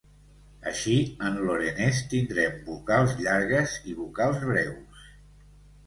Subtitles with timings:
[0.71, 0.95] Així,
[1.27, 5.11] en lorenès tindrem vocals llargues i vocals breus.